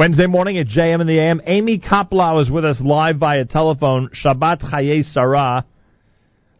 Wednesday 0.00 0.26
morning 0.26 0.56
at 0.56 0.66
JM 0.66 1.02
in 1.02 1.06
the 1.06 1.18
AM. 1.18 1.42
Amy 1.44 1.78
Koplow 1.78 2.40
is 2.40 2.50
with 2.50 2.64
us 2.64 2.80
live 2.80 3.18
via 3.18 3.44
telephone. 3.44 4.08
Shabbat 4.08 4.62
Chaye 4.62 5.04
Sarah, 5.04 5.66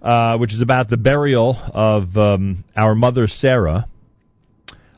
uh, 0.02 0.36
which 0.36 0.52
is 0.52 0.60
about 0.60 0.90
the 0.90 0.98
burial 0.98 1.56
of 1.72 2.14
um, 2.18 2.62
our 2.76 2.94
mother 2.94 3.26
Sarah, 3.26 3.86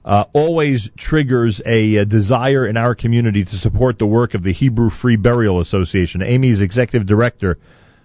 uh, 0.04 0.24
always 0.32 0.90
triggers 0.98 1.62
a, 1.64 1.98
a, 1.98 2.04
desire 2.04 2.66
in 2.66 2.76
our 2.76 2.96
community 2.96 3.44
to 3.44 3.54
support 3.54 4.00
the 4.00 4.08
work 4.08 4.34
of 4.34 4.42
the 4.42 4.52
Hebrew 4.52 4.90
Free 4.90 5.16
Burial 5.16 5.60
Association. 5.60 6.20
Amy 6.20 6.50
is 6.50 6.62
executive 6.62 7.06
director 7.06 7.58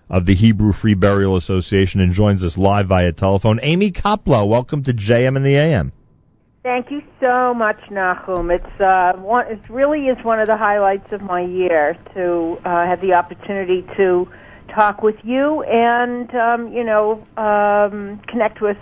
of 0.07 0.27
the 0.27 0.35
Hebrew 0.35 0.71
Free 0.71 0.93
Burial 0.93 1.35
Association 1.35 1.99
and 1.99 2.13
joins 2.13 2.43
us 2.43 2.59
live 2.59 2.89
via 2.89 3.11
telephone. 3.11 3.59
Amy 3.63 3.91
Koplow, 3.91 4.47
welcome 4.47 4.83
to 4.83 4.93
JM 4.93 5.35
in 5.35 5.41
the 5.41 5.55
AM. 5.55 5.93
Thank 6.67 6.91
you 6.91 7.01
so 7.21 7.53
much, 7.53 7.79
Nahum. 7.89 8.51
It's 8.51 8.81
uh, 8.81 9.13
one, 9.21 9.47
it 9.47 9.61
really 9.69 10.07
is 10.07 10.17
one 10.25 10.41
of 10.41 10.47
the 10.47 10.57
highlights 10.57 11.13
of 11.13 11.21
my 11.21 11.39
year 11.39 11.95
to 12.13 12.57
uh, 12.65 12.85
have 12.85 12.99
the 12.99 13.13
opportunity 13.13 13.85
to 13.95 14.27
talk 14.75 15.01
with 15.01 15.15
you 15.23 15.63
and 15.63 16.29
um, 16.35 16.73
you 16.73 16.83
know 16.83 17.23
um, 17.37 18.21
connect 18.27 18.61
with 18.61 18.75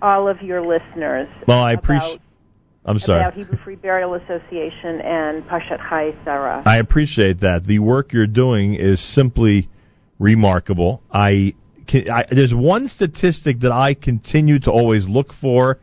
all 0.00 0.26
of 0.26 0.40
your 0.40 0.62
listeners. 0.62 1.28
Well, 1.46 1.58
I 1.58 1.74
appreciate. 1.74 2.22
I'm 2.86 2.98
sorry. 2.98 3.20
About 3.20 3.34
Hebrew 3.34 3.58
Free 3.62 3.76
Burial 3.76 4.14
Association 4.14 5.02
and 5.02 5.44
Parshat 5.44 5.80
Chayei 5.80 6.24
Sarah. 6.24 6.62
I 6.64 6.78
appreciate 6.78 7.40
that. 7.40 7.62
The 7.64 7.80
work 7.80 8.14
you're 8.14 8.26
doing 8.26 8.72
is 8.72 9.02
simply 9.02 9.68
remarkable. 10.18 11.02
I, 11.12 11.52
I 11.92 12.24
there's 12.30 12.54
one 12.54 12.88
statistic 12.88 13.60
that 13.60 13.72
I 13.72 13.92
continue 13.92 14.58
to 14.60 14.70
always 14.70 15.06
look 15.06 15.34
for 15.38 15.78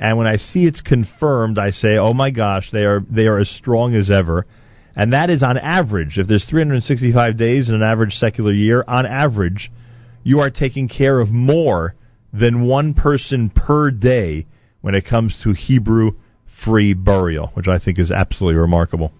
and 0.00 0.16
when 0.16 0.26
I 0.26 0.36
see 0.36 0.64
it's 0.64 0.80
confirmed, 0.80 1.58
I 1.58 1.70
say, 1.70 1.98
"Oh 1.98 2.14
my 2.14 2.30
gosh, 2.30 2.70
they 2.70 2.86
are 2.86 3.04
they 3.08 3.26
are 3.26 3.38
as 3.38 3.50
strong 3.50 3.94
as 3.94 4.10
ever." 4.10 4.46
And 4.96 5.12
that 5.12 5.28
is 5.28 5.42
on 5.42 5.58
average. 5.58 6.18
If 6.18 6.26
there's 6.26 6.46
365 6.46 7.36
days 7.36 7.68
in 7.68 7.74
an 7.74 7.82
average 7.82 8.14
secular 8.14 8.52
year, 8.52 8.82
on 8.88 9.06
average, 9.06 9.70
you 10.24 10.40
are 10.40 10.50
taking 10.50 10.88
care 10.88 11.20
of 11.20 11.28
more 11.30 11.94
than 12.32 12.66
one 12.66 12.94
person 12.94 13.50
per 13.50 13.90
day 13.90 14.46
when 14.80 14.94
it 14.94 15.04
comes 15.04 15.38
to 15.44 15.52
Hebrew 15.52 16.12
free 16.64 16.94
burial, 16.94 17.48
which 17.54 17.68
I 17.68 17.78
think 17.78 17.98
is 17.98 18.10
absolutely 18.10 18.58
remarkable. 18.58 19.12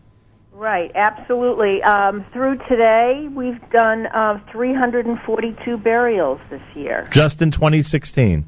Right, 0.53 0.91
absolutely. 0.95 1.83
Um, 1.83 2.25
through 2.33 2.59
today, 2.69 3.29
we've 3.35 3.61
done 3.71 4.07
uh, 4.07 4.41
342 4.51 5.77
burials 5.79 6.41
this 6.51 6.63
year. 6.75 7.09
Just 7.13 7.41
in 7.41 7.51
2016 7.51 8.45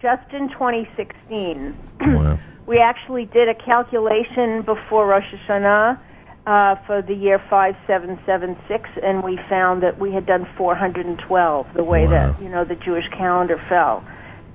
just 0.00 0.32
in 0.32 0.48
2016. 0.50 1.76
Wow. 2.00 2.38
we 2.66 2.78
actually 2.78 3.24
did 3.26 3.48
a 3.48 3.54
calculation 3.54 4.62
before 4.62 5.06
Rosh 5.06 5.24
Hashanah 5.32 5.98
uh, 6.46 6.76
for 6.86 7.02
the 7.02 7.14
year 7.14 7.38
5776, 7.50 8.88
and 9.02 9.22
we 9.22 9.38
found 9.48 9.82
that 9.82 9.98
we 9.98 10.12
had 10.12 10.26
done 10.26 10.46
412 10.56 11.66
the 11.74 11.82
way 11.82 12.04
wow. 12.04 12.10
that 12.10 12.42
you 12.42 12.48
know 12.48 12.64
the 12.64 12.76
Jewish 12.76 13.08
calendar 13.08 13.60
fell. 13.68 14.04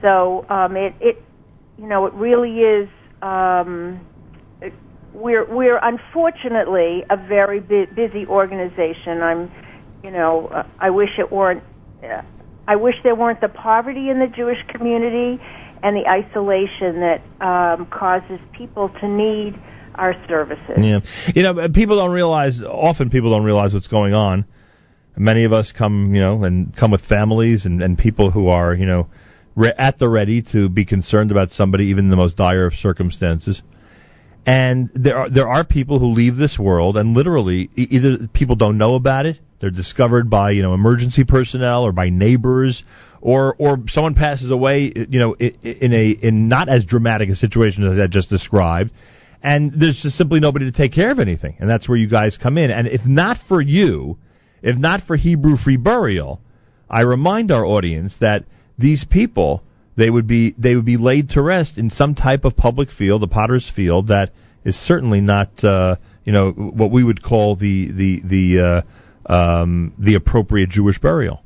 So 0.02 0.46
um, 0.50 0.76
it, 0.78 0.96
it, 1.00 1.24
you 1.78 1.88
know, 1.88 2.06
it 2.06 2.14
really 2.14 2.60
is. 2.60 2.90
Um, 3.22 4.00
it, 4.62 4.74
we're 5.14 5.46
we're 5.46 5.80
unfortunately 5.82 7.04
a 7.10 7.18
very 7.18 7.60
bu- 7.60 7.94
busy 7.94 8.26
organization. 8.26 9.22
I'm, 9.22 9.52
you 10.04 10.12
know, 10.12 10.48
uh, 10.48 10.64
I 10.80 10.90
wish 10.92 11.20
it 11.20 11.32
weren't. 11.32 11.64
Uh, 12.02 12.22
I 12.68 12.76
wish 12.76 12.96
there 13.04 13.16
weren't 13.16 13.42
the 13.42 13.50
poverty 13.50 14.10
in 14.10 14.20
the 14.20 14.28
Jewish 14.28 14.60
community 14.70 15.42
and 15.84 15.96
the 15.96 16.08
isolation 16.08 17.00
that 17.02 17.22
um, 17.42 17.88
causes 17.88 18.40
people 18.54 18.90
to 19.02 19.08
need 19.08 19.60
our 19.96 20.14
services. 20.28 20.78
Yeah, 20.78 21.00
you 21.36 21.44
know, 21.44 21.68
people 21.74 21.98
don't 21.98 22.12
realize. 22.12 22.64
Often, 22.64 23.10
people 23.10 23.32
don't 23.32 23.44
realize 23.44 23.74
what's 23.74 23.88
going 23.88 24.14
on. 24.14 24.46
Many 25.18 25.44
of 25.44 25.52
us 25.54 25.74
come, 25.74 26.16
you 26.16 26.22
know, 26.22 26.44
and 26.44 26.76
come 26.76 26.92
with 26.92 27.02
families 27.02 27.66
and, 27.66 27.82
and 27.82 27.98
people 27.98 28.32
who 28.32 28.48
are, 28.48 28.74
you 28.74 28.86
know, 28.86 29.10
re- 29.56 29.74
at 29.78 30.00
the 30.00 30.08
ready 30.08 30.42
to 30.54 30.70
be 30.70 30.86
concerned 30.86 31.32
about 31.32 31.52
somebody, 31.52 31.86
even 31.86 32.06
in 32.06 32.10
the 32.10 32.16
most 32.16 32.38
dire 32.38 32.66
of 32.66 32.74
circumstances. 32.74 33.62
And 34.46 34.90
there 34.96 35.18
are 35.18 35.30
there 35.30 35.48
are 35.48 35.66
people 35.66 36.00
who 36.00 36.08
leave 36.08 36.36
this 36.36 36.58
world, 36.58 36.98
and 36.98 37.14
literally, 37.14 37.70
either 37.76 38.28
people 38.34 38.56
don't 38.56 38.78
know 38.78 38.96
about 38.96 39.26
it, 39.26 39.40
they're 39.62 39.70
discovered 39.70 40.30
by 40.30 40.52
you 40.52 40.64
know 40.64 40.74
emergency 40.74 41.24
personnel 41.24 41.84
or 41.84 41.92
by 41.92 42.10
neighbors, 42.10 42.84
or 43.22 43.56
or 43.58 43.78
someone 43.88 44.16
passes 44.16 44.52
away, 44.52 44.92
you 44.96 45.20
know, 45.20 45.36
in 45.36 45.94
a 45.94 46.10
in 46.10 46.50
not 46.50 46.68
as 46.68 46.86
dramatic 46.86 47.30
a 47.30 47.36
situation 47.36 47.90
as 47.90 48.00
I 48.00 48.08
just 48.08 48.30
described, 48.30 48.92
and 49.42 49.72
there's 49.80 50.02
just 50.02 50.18
simply 50.18 50.40
nobody 50.40 50.66
to 50.66 50.72
take 50.76 50.92
care 50.92 51.12
of 51.12 51.20
anything, 51.20 51.56
and 51.60 51.70
that's 51.70 51.88
where 51.88 51.98
you 51.98 52.10
guys 52.10 52.38
come 52.38 52.58
in. 52.58 52.72
And 52.72 52.88
if 52.88 53.06
not 53.06 53.38
for 53.48 53.62
you, 53.62 54.18
if 54.62 54.78
not 54.78 55.04
for 55.04 55.16
Hebrew 55.16 55.58
Free 55.58 55.78
Burial, 55.78 56.42
I 56.90 57.02
remind 57.02 57.52
our 57.52 57.66
audience 57.66 58.18
that 58.20 58.46
these 58.78 59.06
people 59.10 59.64
they 59.96 60.10
would 60.10 60.28
be 60.28 60.56
they 60.58 60.76
would 60.76 60.86
be 60.86 60.98
laid 60.98 61.30
to 61.30 61.42
rest 61.42 61.78
in 61.78 61.90
some 61.90 62.16
type 62.16 62.46
of 62.46 62.56
public 62.56 62.90
field, 62.90 63.22
the 63.22 63.28
Potter's 63.28 63.72
Field, 63.74 64.08
that 64.08 64.32
is 64.64 64.76
certainly 64.76 65.22
not 65.22 65.64
uh, 65.64 65.96
you 66.26 66.34
know 66.34 66.52
what 66.52 66.92
we 66.92 67.04
would 67.04 67.22
call 67.22 67.56
the 67.56 67.92
the 67.92 68.22
the 68.24 68.60
uh, 68.60 68.82
um, 69.32 69.94
the 69.98 70.16
appropriate 70.16 70.70
Jewish 70.70 71.00
burial. 71.00 71.44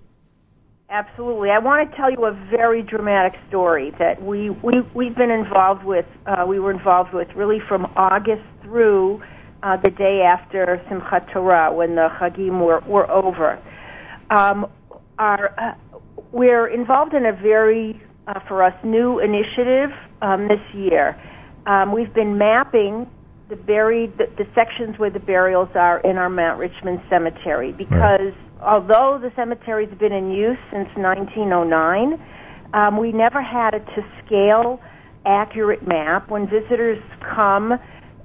Absolutely. 0.90 1.50
I 1.50 1.60
want 1.60 1.90
to 1.90 1.98
tell 1.98 2.12
you 2.12 2.26
a 2.26 2.32
very 2.50 2.82
dramatic 2.82 3.40
story 3.50 3.92
that 4.00 4.22
we, 4.22 4.50
we, 4.50 4.74
we've 4.94 5.16
been 5.16 5.32
involved 5.32 5.84
with, 5.84 6.06
uh, 6.26 6.46
we 6.48 6.60
were 6.60 6.72
involved 6.72 7.14
with 7.14 7.28
really 7.36 7.60
from 7.68 7.86
August 7.96 8.44
through 8.62 9.22
uh, 9.64 9.78
the 9.78 9.90
day 9.90 10.22
after 10.22 10.82
Simchat 10.90 11.32
Torah 11.34 11.74
when 11.74 11.96
the 11.96 12.10
Chagim 12.20 12.64
were, 12.64 12.82
were 12.82 13.10
over. 13.10 13.60
Um, 14.30 14.72
our, 15.18 15.54
uh, 15.60 15.74
we're 16.32 16.68
involved 16.68 17.14
in 17.14 17.26
a 17.26 17.34
very, 17.34 18.02
uh, 18.28 18.40
for 18.48 18.64
us, 18.64 18.74
new 18.84 19.20
initiative 19.20 19.90
um, 20.22 20.48
this 20.48 20.62
year. 20.74 21.20
Um, 21.66 21.94
we've 21.94 22.14
been 22.14 22.38
mapping 22.38 23.10
the 23.50 23.56
buried 23.56 24.18
the, 24.18 24.26
the 24.38 24.48
sections 24.56 24.98
where 24.98 25.10
the 25.10 25.20
burials 25.20 25.70
are 25.76 26.00
in 26.00 26.18
our 26.18 26.30
Mount 26.30 26.60
Richmond 26.60 27.02
Cemetery 27.10 27.72
because 27.72 28.34
right. 28.34 28.62
although 28.62 29.20
the 29.22 29.32
cemetery's 29.36 29.96
been 30.00 30.14
in 30.14 30.32
use 30.32 30.58
since 30.72 30.90
1909, 30.96 32.20
um, 32.74 32.98
we 32.98 33.12
never 33.12 33.42
had 33.42 33.76
a 33.76 33.80
to 33.80 34.06
scale 34.24 34.82
accurate 35.26 35.88
map. 35.88 36.30
When 36.30 36.48
visitors 36.48 37.02
come, 37.20 37.74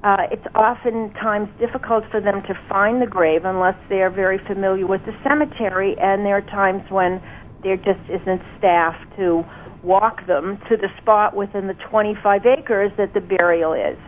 uh, 0.03 0.27
it's 0.31 0.47
oftentimes 0.55 1.49
difficult 1.59 2.05
for 2.11 2.21
them 2.21 2.43
to 2.43 2.55
find 2.69 3.03
the 3.03 3.07
grave 3.07 3.45
unless 3.45 3.77
they 3.89 4.01
are 4.01 4.11
very 4.11 4.39
familiar 4.39 4.87
with 4.87 5.05
the 5.05 5.15
cemetery, 5.23 5.97
and 5.99 6.25
there 6.25 6.37
are 6.39 6.43
times 6.43 6.83
when 6.91 7.23
there 7.63 7.77
just 7.77 8.01
isn't 8.09 8.41
staff 8.59 8.97
to 9.17 9.45
walk 9.83 10.27
them 10.27 10.59
to 10.69 10.77
the 10.77 10.89
spot 11.01 11.37
within 11.37 11.67
the 11.67 11.75
25 11.91 12.47
acres 12.47 12.93
that 12.97 13.13
the 13.13 13.21
burial 13.21 13.75
is. 13.75 13.99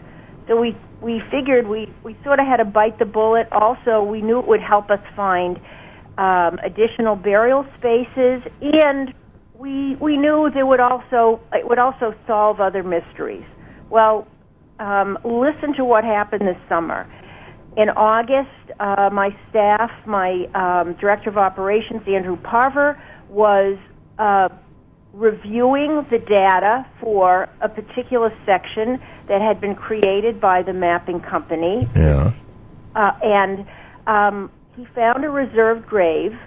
So 0.49 0.61
we 0.61 0.77
we 1.03 1.21
figured 1.31 1.67
we 1.67 1.93
we 2.05 2.17
sort 2.23 2.39
of 2.39 2.47
had 2.47 2.59
to 2.59 2.65
bite 2.65 2.99
the 2.99 3.05
bullet. 3.05 3.49
Also, 3.51 4.03
we 4.03 4.23
knew 4.23 4.39
it 4.39 4.47
would 4.47 4.63
help 4.63 4.91
us 4.91 5.01
find 5.17 5.61
um, 6.17 6.59
additional 6.63 7.17
burial 7.17 7.65
spaces, 7.77 8.43
and 8.63 9.13
we 9.55 9.97
we 9.97 10.17
knew 10.17 10.49
there 10.55 10.65
would 10.65 10.81
also 10.81 11.41
it 11.53 11.69
would 11.69 11.79
also 11.79 12.15
solve 12.27 12.61
other 12.61 12.83
mysteries. 12.83 13.45
Well, 13.91 14.29
um, 14.79 15.19
listen 15.25 15.75
to 15.75 15.85
what 15.85 16.05
happened 16.05 16.47
this 16.47 16.57
summer. 16.69 17.13
In 17.77 17.89
August, 17.91 18.51
uh, 18.81 19.09
my 19.13 19.31
staff, 19.49 19.91
my 20.07 20.47
um, 20.55 20.93
director 20.95 21.31
of 21.31 21.39
operations, 21.39 22.03
Andrew 22.07 22.37
Parver, 22.37 23.01
was 23.29 23.79
uh, 24.19 24.51
reviewing 25.13 26.07
the 26.11 26.19
data 26.19 26.87
for 27.01 27.49
a 27.61 27.69
particular 27.69 28.33
section 28.47 29.01
that 29.29 29.41
had 29.41 29.61
been 29.61 29.75
created 29.75 30.41
by 30.41 30.63
the 30.63 30.73
mapping 30.73 31.21
company. 31.21 31.87
Yeah. 31.95 32.33
Uh, 32.95 33.13
and 33.23 33.67
um, 34.07 34.51
he 34.77 34.85
found 34.95 35.25
a 35.25 35.31
reserved 35.31 35.87
grave, 35.87 36.39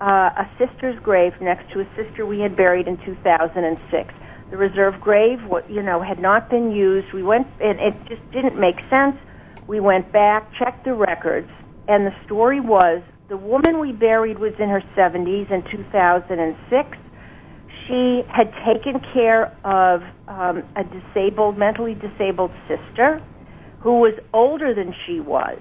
uh, 0.00 0.30
a 0.36 0.50
sister's 0.58 0.98
grave 1.00 1.34
next 1.40 1.70
to 1.72 1.80
a 1.80 1.86
sister 1.96 2.24
we 2.24 2.40
had 2.40 2.56
buried 2.56 2.88
in 2.88 2.96
2006. 3.04 4.14
The 4.50 4.56
reserved 4.56 5.00
grave, 5.00 5.40
you 5.68 5.82
know, 5.82 6.00
had 6.00 6.18
not 6.18 6.48
been 6.48 6.70
used. 6.70 7.12
We 7.12 7.22
went, 7.22 7.46
and 7.60 7.80
it 7.80 7.94
just 8.08 8.30
didn't 8.30 8.58
make 8.58 8.78
sense. 8.88 9.16
We 9.66 9.80
went 9.80 10.12
back, 10.12 10.52
checked 10.54 10.84
the 10.84 10.94
records, 10.94 11.50
and 11.88 12.06
the 12.06 12.14
story 12.24 12.60
was 12.60 13.02
the 13.28 13.36
woman 13.36 13.78
we 13.80 13.92
buried 13.92 14.38
was 14.38 14.52
in 14.58 14.68
her 14.68 14.82
70s 14.94 15.50
in 15.50 15.62
2006 15.62 16.98
she 17.86 18.22
had 18.28 18.52
taken 18.64 19.00
care 19.12 19.46
of 19.64 20.02
um, 20.28 20.62
a 20.76 20.84
disabled, 20.84 21.58
mentally 21.58 21.94
disabled 21.94 22.50
sister 22.68 23.22
who 23.80 24.00
was 24.00 24.14
older 24.32 24.74
than 24.74 24.94
she 25.06 25.20
was. 25.20 25.58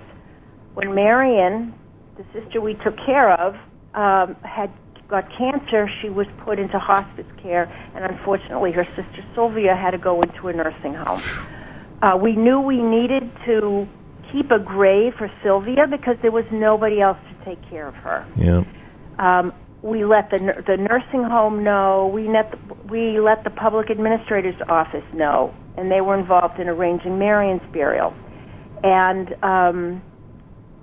When 0.73 0.95
Marion, 0.95 1.73
the 2.17 2.23
sister 2.33 2.61
we 2.61 2.75
took 2.75 2.95
care 3.05 3.33
of, 3.33 3.55
um, 3.93 4.35
had 4.43 4.71
got 5.09 5.25
cancer, 5.37 5.89
she 6.01 6.09
was 6.09 6.25
put 6.43 6.57
into 6.57 6.79
hospice 6.79 7.25
care, 7.41 7.63
and 7.93 8.05
unfortunately, 8.05 8.71
her 8.71 8.85
sister 8.95 9.23
Sylvia 9.35 9.75
had 9.75 9.91
to 9.91 9.97
go 9.97 10.21
into 10.21 10.47
a 10.47 10.53
nursing 10.53 10.93
home. 10.93 11.21
Uh, 12.01 12.17
we 12.17 12.35
knew 12.35 12.59
we 12.59 12.81
needed 12.81 13.29
to 13.45 13.87
keep 14.31 14.49
a 14.49 14.59
grave 14.59 15.13
for 15.17 15.29
Sylvia 15.43 15.85
because 15.89 16.15
there 16.21 16.31
was 16.31 16.45
nobody 16.51 17.01
else 17.01 17.17
to 17.29 17.45
take 17.45 17.61
care 17.69 17.87
of 17.87 17.95
her. 17.95 18.25
Yeah. 18.35 18.63
Um, 19.19 19.53
we 19.83 20.05
let 20.05 20.29
the 20.29 20.37
the 20.65 20.77
nursing 20.77 21.23
home 21.23 21.63
know. 21.63 22.09
We 22.13 22.29
let 22.29 22.51
the, 22.51 22.73
we 22.89 23.19
let 23.19 23.43
the 23.43 23.49
public 23.49 23.89
administrator's 23.89 24.59
office 24.69 25.03
know, 25.13 25.53
and 25.77 25.91
they 25.91 25.99
were 25.99 26.17
involved 26.17 26.59
in 26.59 26.69
arranging 26.69 27.19
Marion's 27.19 27.61
burial. 27.73 28.13
And 28.81 29.27
um, 29.43 30.01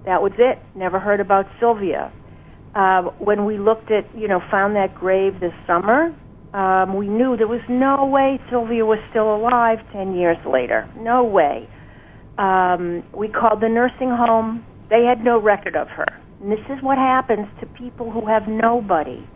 that 0.05 0.23
was 0.23 0.33
it. 0.39 0.59
Never 0.75 1.01
heard 1.01 1.21
about 1.21 1.47
Sylvia. 1.59 2.13
Uh, 2.75 3.03
when 3.19 3.47
we 3.47 3.59
looked 3.59 3.91
at, 3.91 4.05
you 4.17 4.29
know, 4.29 4.41
found 4.51 4.77
that 4.77 4.95
grave 4.95 5.41
this 5.41 5.53
summer, 5.67 6.15
um, 6.55 6.97
we 6.97 7.09
knew 7.09 7.37
there 7.37 7.49
was 7.49 7.65
no 7.69 8.07
way 8.07 8.39
Sylvia 8.51 8.85
was 8.85 8.99
still 9.11 9.35
alive 9.35 9.79
10 9.93 10.15
years 10.15 10.39
later. 10.47 10.89
No 10.97 11.25
way. 11.25 11.69
Um, 12.39 13.03
we 13.13 13.29
called 13.29 13.61
the 13.61 13.69
nursing 13.69 14.11
home. 14.11 14.65
They 14.89 15.05
had 15.05 15.25
no 15.25 15.41
record 15.41 15.75
of 15.75 15.89
her. 15.89 16.20
And 16.41 16.51
this 16.51 16.65
is 16.71 16.83
what 16.83 16.97
happens 16.99 17.47
to 17.61 17.67
people 17.67 18.11
who 18.11 18.27
have 18.27 18.49
nobody. 18.49 19.27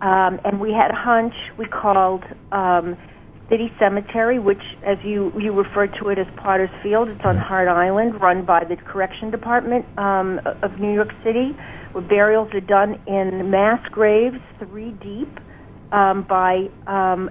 Um, 0.00 0.40
and 0.44 0.60
we 0.60 0.72
had 0.72 0.90
a 0.90 0.96
hunch. 0.96 1.34
We 1.56 1.66
called 1.66 2.24
um, 2.52 2.96
City 3.48 3.72
Cemetery, 3.78 4.38
which, 4.38 4.62
as 4.84 4.98
you 5.02 5.32
you 5.38 5.52
referred 5.52 5.94
to 6.00 6.08
it 6.08 6.18
as 6.18 6.26
Potter's 6.36 6.70
Field, 6.82 7.08
it's 7.08 7.24
on 7.24 7.36
Hart 7.36 7.68
Island, 7.68 8.20
run 8.20 8.44
by 8.44 8.64
the 8.64 8.76
Correction 8.76 9.30
Department 9.30 9.86
um, 9.98 10.40
of 10.62 10.78
New 10.78 10.92
York 10.92 11.10
City, 11.24 11.56
where 11.92 12.04
burials 12.04 12.52
are 12.54 12.60
done 12.60 13.00
in 13.06 13.50
mass 13.50 13.86
graves, 13.90 14.38
three 14.58 14.90
deep, 14.92 15.40
um, 15.92 16.22
by 16.22 16.68
um, 16.86 17.30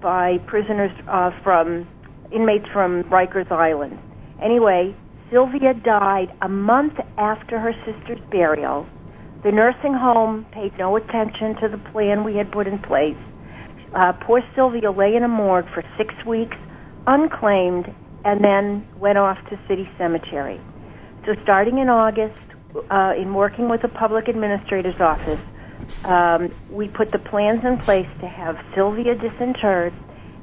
by 0.00 0.38
prisoners 0.46 0.92
uh, 1.08 1.30
from 1.42 1.86
inmates 2.32 2.66
from 2.72 3.04
Rikers 3.04 3.50
Island. 3.50 3.98
Anyway, 4.42 4.94
Sylvia 5.30 5.74
died 5.74 6.32
a 6.40 6.48
month 6.48 6.94
after 7.18 7.58
her 7.58 7.72
sister's 7.84 8.20
burial. 8.30 8.86
The 9.42 9.52
nursing 9.52 9.92
home 9.92 10.46
paid 10.52 10.76
no 10.78 10.96
attention 10.96 11.54
to 11.60 11.68
the 11.68 11.78
plan 11.92 12.24
we 12.24 12.36
had 12.36 12.50
put 12.50 12.66
in 12.66 12.78
place. 12.78 13.16
Uh, 13.94 14.12
poor 14.12 14.42
Sylvia 14.54 14.90
lay 14.90 15.14
in 15.14 15.22
a 15.22 15.28
morgue 15.28 15.68
for 15.72 15.84
six 15.96 16.14
weeks, 16.24 16.56
unclaimed, 17.06 17.94
and 18.24 18.42
then 18.42 18.86
went 18.98 19.18
off 19.18 19.38
to 19.50 19.58
City 19.68 19.88
Cemetery. 19.98 20.60
So, 21.26 21.34
starting 21.42 21.78
in 21.78 21.88
August, 21.88 22.40
uh, 22.90 23.14
in 23.16 23.34
working 23.34 23.68
with 23.68 23.82
the 23.82 23.88
public 23.88 24.28
administrator's 24.28 25.00
office, 25.00 25.40
um, 26.04 26.52
we 26.70 26.88
put 26.88 27.12
the 27.12 27.18
plans 27.18 27.64
in 27.64 27.78
place 27.78 28.08
to 28.20 28.26
have 28.26 28.58
Sylvia 28.74 29.14
disinterred, 29.14 29.92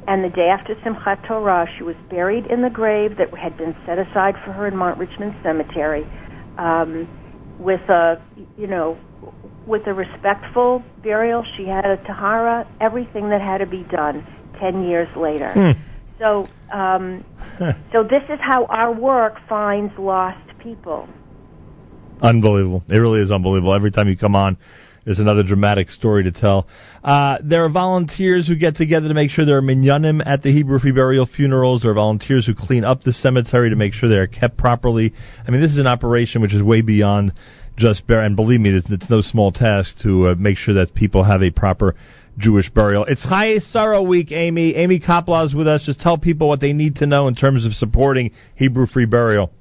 and 0.08 0.24
the 0.24 0.30
day 0.30 0.50
after 0.50 0.76
Simchat 0.76 1.28
Torah, 1.28 1.68
she 1.78 1.84
was 1.84 1.96
buried 2.10 2.46
in 2.48 2.62
the 2.62 2.70
grave 2.70 3.18
that 3.18 3.36
had 3.38 3.58
been 3.58 3.76
set 3.86 3.98
aside 3.98 4.36
for 4.46 4.52
her 4.52 4.68
in 4.68 4.76
Mount 4.76 5.00
Richmond 5.00 5.36
Cemetery, 5.42 6.06
um, 6.58 7.08
with 7.60 7.82
a, 7.90 8.22
you 8.58 8.68
know, 8.68 8.98
with 9.66 9.88
a 9.88 9.94
respectful 9.94 10.84
burial. 11.02 11.44
She 11.58 11.66
had 11.66 11.86
a 11.86 11.98
tahara, 12.06 12.68
everything 12.80 13.30
that 13.30 13.42
had 13.42 13.60
to 13.60 13.66
be 13.66 13.84
done. 13.90 14.26
Ten 14.60 14.84
years 14.88 15.10
later, 15.18 15.52
Hmm. 15.52 15.72
so 16.18 16.48
um, 16.72 17.26
so 17.92 18.04
this 18.04 18.24
is 18.30 18.40
how 18.42 18.66
our 18.66 18.94
work 18.94 19.36
finds 19.50 19.92
lost 19.98 20.40
people. 20.60 21.10
Unbelievable. 22.22 22.84
It 22.90 22.98
really 22.98 23.20
is 23.20 23.32
unbelievable. 23.32 23.74
Every 23.74 23.92
time 23.92 24.08
you 24.08 24.16
come 24.16 24.36
on, 24.36 24.58
there's 25.06 25.20
another 25.20 25.44
dramatic 25.44 25.90
story 25.90 26.24
to 26.24 26.32
tell. 26.32 26.68
Uh, 27.04 27.38
there 27.44 27.64
are 27.64 27.70
volunteers 27.70 28.48
who 28.48 28.56
get 28.56 28.76
together 28.76 29.08
to 29.08 29.14
make 29.14 29.30
sure 29.30 29.46
there 29.46 29.58
are 29.58 29.62
minyanim 29.62 30.22
at 30.26 30.42
the 30.42 30.52
Hebrew 30.52 30.80
Free 30.80 30.92
Burial 30.92 31.28
funerals. 31.28 31.84
There 31.84 31.92
are 31.92 31.96
volunteers 31.96 32.46
who 32.48 32.56
clean 32.56 32.84
up 32.84 33.04
the 33.04 33.14
cemetery 33.14 33.70
to 33.70 33.76
make 33.76 33.94
sure 33.94 34.10
they 34.10 34.16
are 34.16 34.28
kept 34.28 34.58
properly. 34.58 35.14
I 35.48 35.52
mean, 35.52 35.62
this 35.62 35.72
is 35.72 35.78
an 35.78 35.88
operation 35.88 36.42
which 36.42 36.54
is 36.54 36.64
way 36.64 36.82
beyond 36.82 37.34
just 37.78 38.08
burial. 38.08 38.26
And 38.26 38.36
believe 38.36 38.60
me, 38.60 38.72
it's, 38.72 38.92
it's 38.92 39.10
no 39.10 39.22
small 39.22 39.52
task 39.52 40.00
to 40.04 40.30
uh, 40.30 40.36
make 40.36 40.58
sure 40.58 40.76
that 40.76 40.96
people 40.96 41.24
have 41.24 41.44
a 41.44 41.52
proper 41.52 41.96
Jewish 42.38 42.70
burial. 42.70 43.06
It's 43.06 43.26
Chaye 43.26 43.62
Sarah 43.62 44.04
Week, 44.04 44.32
Amy. 44.32 44.76
Amy 44.76 44.98
is 44.98 45.56
with 45.56 45.68
us. 45.68 45.86
Just 45.86 46.02
tell 46.02 46.18
people 46.18 46.50
what 46.50 46.60
they 46.60 46.74
need 46.74 46.96
to 46.98 47.06
know 47.06 47.28
in 47.28 47.36
terms 47.36 47.66
of 47.66 47.74
supporting 47.74 48.32
Hebrew 48.56 48.88
Free 48.88 49.06
Burial. 49.06 49.52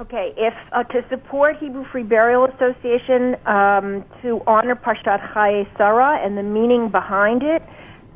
Okay, 0.00 0.34
if 0.36 0.54
uh, 0.72 0.82
to 0.82 1.08
support 1.08 1.58
Hebrew 1.58 1.84
Free 1.84 2.02
Burial 2.02 2.46
Association 2.46 3.36
um, 3.46 4.04
to 4.22 4.42
honor 4.44 4.74
Parshat 4.74 5.32
Chaye 5.32 5.68
Sarah 5.76 6.18
and 6.20 6.36
the 6.36 6.42
meaning 6.42 6.88
behind 6.88 7.44
it, 7.44 7.62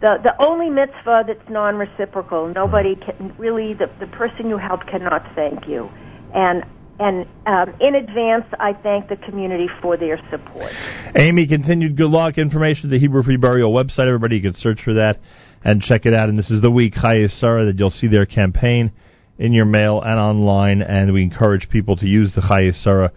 the 0.00 0.18
the 0.22 0.34
only 0.42 0.70
mitzvah 0.70 1.24
that's 1.26 1.48
non-reciprocal. 1.48 2.48
Nobody 2.48 2.96
can 2.96 3.34
really 3.36 3.74
the 3.74 3.90
the 3.98 4.06
person 4.06 4.48
you 4.48 4.56
help 4.56 4.86
cannot 4.86 5.26
thank 5.34 5.66
you, 5.66 5.90
and. 6.34 6.64
And 7.00 7.26
um, 7.46 7.74
in 7.80 7.94
advance, 7.94 8.44
I 8.60 8.74
thank 8.74 9.08
the 9.08 9.16
community 9.16 9.68
for 9.80 9.96
their 9.96 10.18
support. 10.30 10.70
Amy, 11.16 11.46
continued 11.46 11.96
good 11.96 12.10
luck. 12.10 12.36
Information 12.36 12.88
at 12.88 12.90
the 12.90 12.98
Hebrew 12.98 13.22
Free 13.22 13.38
Burial 13.38 13.72
website. 13.72 14.06
Everybody, 14.06 14.36
you 14.36 14.42
can 14.42 14.52
search 14.52 14.82
for 14.84 14.92
that 14.92 15.18
and 15.64 15.80
check 15.80 16.04
it 16.04 16.12
out. 16.12 16.28
And 16.28 16.38
this 16.38 16.50
is 16.50 16.60
the 16.60 16.70
week, 16.70 16.92
Chaye 16.92 17.30
Sarah, 17.30 17.64
that 17.64 17.78
you'll 17.78 17.88
see 17.88 18.06
their 18.06 18.26
campaign 18.26 18.92
in 19.38 19.54
your 19.54 19.64
mail 19.64 20.02
and 20.02 20.20
online. 20.20 20.82
And 20.82 21.14
we 21.14 21.22
encourage 21.22 21.70
people 21.70 21.96
to 21.96 22.06
use 22.06 22.34
the 22.34 22.42
Chaye 22.42 22.74
Sarah 22.74 23.12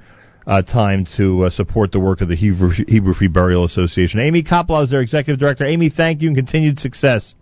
uh, 0.47 0.61
time 0.61 1.05
to 1.17 1.43
uh, 1.43 1.49
support 1.49 1.91
the 1.91 1.99
work 1.99 2.21
of 2.21 2.29
the 2.29 2.37
Hebrew, 2.37 2.69
Hebrew 2.87 3.13
Free 3.13 3.27
Burial 3.27 3.65
Association. 3.65 4.21
Amy 4.21 4.43
Koplow 4.43 4.85
is 4.85 4.91
their 4.91 5.01
executive 5.01 5.41
director. 5.41 5.65
Amy, 5.65 5.89
thank 5.89 6.21
you 6.21 6.29
and 6.29 6.37
continued 6.37 6.79
success. 6.79 7.35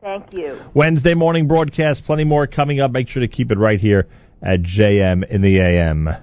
Thank 0.00 0.32
you. 0.32 0.58
Wednesday 0.74 1.14
morning 1.14 1.46
broadcast, 1.46 2.02
plenty 2.04 2.24
more 2.24 2.48
coming 2.48 2.80
up. 2.80 2.90
Make 2.90 3.06
sure 3.06 3.20
to 3.20 3.28
keep 3.28 3.52
it 3.52 3.58
right 3.58 3.78
here 3.78 4.08
at 4.42 4.62
JM 4.62 5.24
in 5.28 5.40
the 5.40 5.58
AM. 5.58 6.08